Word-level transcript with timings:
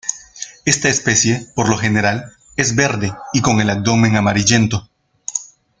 Esta 0.65 0.89
especie, 0.89 1.45
por 1.53 1.69
lo 1.69 1.77
general, 1.77 2.33
es 2.55 2.73
verde 2.75 3.13
y 3.33 3.41
con 3.43 3.61
el 3.61 3.69
abdomen 3.69 4.15
amarillento. 4.15 4.89